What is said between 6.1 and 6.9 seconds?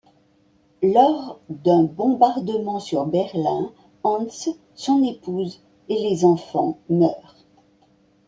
enfants